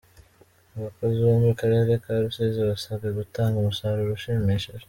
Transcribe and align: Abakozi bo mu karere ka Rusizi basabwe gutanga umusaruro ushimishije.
Abakozi 0.77 1.19
bo 1.27 1.35
mu 1.45 1.51
karere 1.59 1.91
ka 2.03 2.11
Rusizi 2.23 2.59
basabwe 2.69 3.07
gutanga 3.19 3.55
umusaruro 3.57 4.11
ushimishije. 4.17 4.79